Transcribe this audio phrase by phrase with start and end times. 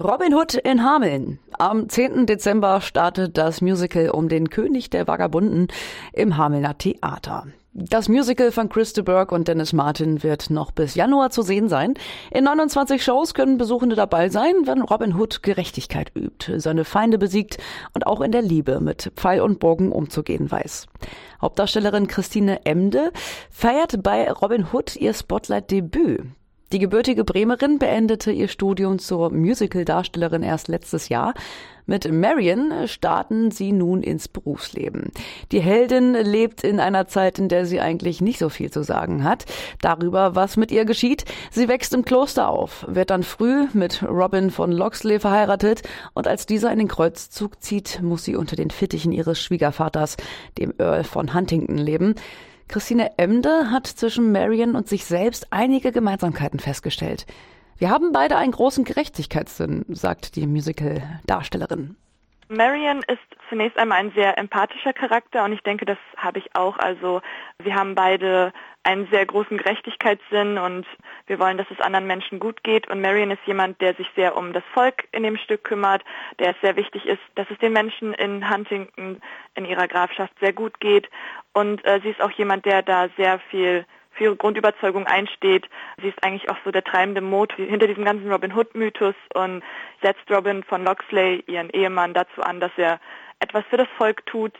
[0.00, 1.38] Robin Hood in Hameln.
[1.56, 2.26] Am 10.
[2.26, 5.68] Dezember startet das Musical um den König der Vagabunden
[6.12, 7.46] im Hamelner Theater.
[7.72, 11.68] Das Musical von Chris de Burgh und Dennis Martin wird noch bis Januar zu sehen
[11.68, 11.94] sein.
[12.32, 17.58] In 29 Shows können Besuchende dabei sein, wenn Robin Hood Gerechtigkeit übt, seine Feinde besiegt
[17.94, 20.86] und auch in der Liebe mit Pfeil und Bogen umzugehen weiß.
[21.40, 23.12] Hauptdarstellerin Christine Emde
[23.48, 26.24] feiert bei Robin Hood ihr Spotlight-Debüt.
[26.72, 31.34] Die gebürtige Bremerin beendete ihr Studium zur Musical-Darstellerin erst letztes Jahr.
[31.86, 35.12] Mit Marion starten sie nun ins Berufsleben.
[35.52, 39.22] Die Heldin lebt in einer Zeit, in der sie eigentlich nicht so viel zu sagen
[39.22, 39.44] hat.
[39.82, 41.26] Darüber, was mit ihr geschieht.
[41.50, 45.82] Sie wächst im Kloster auf, wird dann früh mit Robin von Loxley verheiratet
[46.14, 50.16] und als dieser in den Kreuzzug zieht, muss sie unter den Fittichen ihres Schwiegervaters,
[50.58, 52.14] dem Earl von Huntington, leben.
[52.68, 57.26] Christine Emde hat zwischen Marion und sich selbst einige Gemeinsamkeiten festgestellt.
[57.76, 61.96] Wir haben beide einen großen Gerechtigkeitssinn, sagt die Musical-Darstellerin.
[62.56, 66.78] Marion ist zunächst einmal ein sehr empathischer Charakter und ich denke, das habe ich auch.
[66.78, 67.20] Also
[67.58, 68.52] wir haben beide
[68.84, 70.86] einen sehr großen Gerechtigkeitssinn und
[71.26, 72.88] wir wollen, dass es anderen Menschen gut geht.
[72.88, 76.02] Und Marion ist jemand, der sich sehr um das Volk in dem Stück kümmert,
[76.38, 79.20] der es sehr wichtig ist, dass es den Menschen in Huntington,
[79.54, 81.08] in ihrer Grafschaft sehr gut geht.
[81.54, 85.68] Und äh, sie ist auch jemand, der da sehr viel für ihre Grundüberzeugung einsteht.
[86.00, 89.62] Sie ist eigentlich auch so der treibende Motor hinter diesem ganzen Robin Hood-Mythos und
[90.02, 93.00] setzt Robin von Loxley, ihren Ehemann, dazu an, dass er
[93.40, 94.54] etwas für das Volk tut.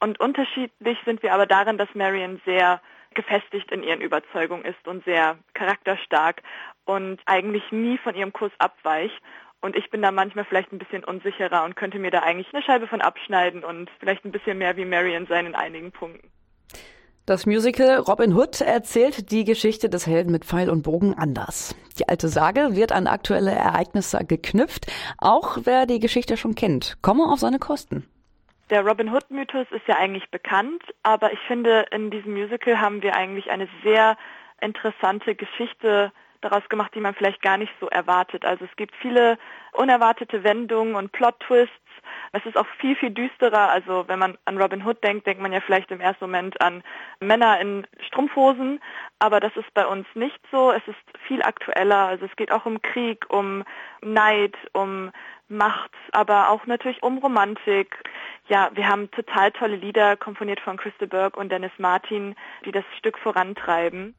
[0.00, 2.80] Und unterschiedlich sind wir aber darin, dass Marion sehr
[3.14, 6.42] gefestigt in ihren Überzeugungen ist und sehr charakterstark
[6.84, 9.20] und eigentlich nie von ihrem Kurs abweicht.
[9.60, 12.62] Und ich bin da manchmal vielleicht ein bisschen unsicherer und könnte mir da eigentlich eine
[12.62, 16.30] Scheibe von abschneiden und vielleicht ein bisschen mehr wie Marion sein in einigen Punkten.
[17.28, 21.76] Das Musical Robin Hood erzählt die Geschichte des Helden mit Pfeil und Bogen anders.
[21.98, 24.86] Die alte Sage wird an aktuelle Ereignisse geknüpft,
[25.18, 26.96] auch wer die Geschichte schon kennt.
[27.02, 28.08] Komme auf seine Kosten.
[28.70, 33.14] Der Robin Hood-Mythos ist ja eigentlich bekannt, aber ich finde, in diesem Musical haben wir
[33.14, 34.16] eigentlich eine sehr
[34.62, 38.44] interessante Geschichte daraus gemacht, die man vielleicht gar nicht so erwartet.
[38.44, 39.38] Also es gibt viele
[39.72, 41.72] unerwartete Wendungen und Plot-Twists,
[42.32, 43.70] es ist auch viel, viel düsterer.
[43.70, 46.82] Also wenn man an Robin Hood denkt, denkt man ja vielleicht im ersten Moment an
[47.20, 48.80] Männer in Strumpfhosen.
[49.18, 50.70] Aber das ist bei uns nicht so.
[50.72, 52.06] Es ist viel aktueller.
[52.06, 53.64] Also es geht auch um Krieg, um
[54.02, 55.10] Neid, um
[55.50, 57.96] Macht, aber auch natürlich um Romantik.
[58.48, 62.84] Ja, wir haben total tolle Lieder komponiert von Christa Burke und Dennis Martin, die das
[62.98, 64.14] Stück vorantreiben.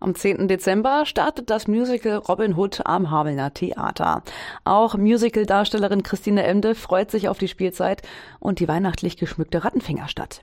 [0.00, 0.48] Am 10.
[0.48, 4.22] Dezember startet das Musical Robin Hood am Hamelner Theater.
[4.64, 8.02] Auch Musical-Darstellerin Christine Emde freut sich auf die Spielzeit
[8.38, 10.42] und die weihnachtlich geschmückte Rattenfingerstadt.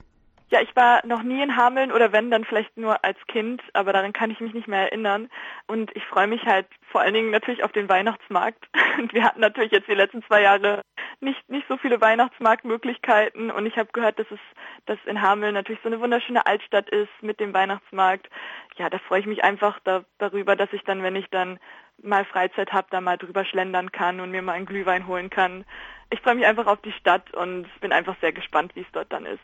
[0.49, 3.91] Ja, ich war noch nie in Hameln oder wenn, dann vielleicht nur als Kind, aber
[3.91, 5.29] daran kann ich mich nicht mehr erinnern.
[5.67, 8.65] Und ich freue mich halt vor allen Dingen natürlich auf den Weihnachtsmarkt.
[8.97, 10.81] Und wir hatten natürlich jetzt die letzten zwei Jahre
[11.19, 13.51] nicht, nicht so viele Weihnachtsmarktmöglichkeiten.
[13.51, 14.39] Und ich habe gehört, dass es,
[14.85, 18.29] dass in Hameln natürlich so eine wunderschöne Altstadt ist mit dem Weihnachtsmarkt.
[18.77, 21.59] Ja, da freue ich mich einfach da, darüber, dass ich dann, wenn ich dann
[22.01, 25.65] mal Freizeit habe, da mal drüber schlendern kann und mir mal einen Glühwein holen kann.
[26.09, 29.11] Ich freue mich einfach auf die Stadt und bin einfach sehr gespannt, wie es dort
[29.11, 29.41] dann ist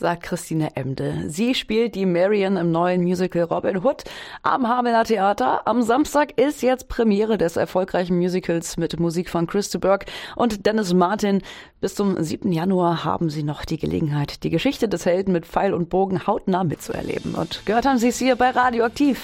[0.00, 1.24] sagt Christine Emde.
[1.28, 4.04] Sie spielt die Marion im neuen Musical Robin Hood
[4.42, 5.66] am Hamelner Theater.
[5.66, 10.06] Am Samstag ist jetzt Premiere des erfolgreichen Musicals mit Musik von Chris Burke
[10.36, 11.42] und Dennis Martin.
[11.82, 12.50] Bis zum 7.
[12.50, 16.64] Januar haben Sie noch die Gelegenheit, die Geschichte des Helden mit Pfeil und Bogen hautnah
[16.64, 17.34] mitzuerleben.
[17.34, 19.20] Und gehört haben Sie es hier bei Radioaktiv.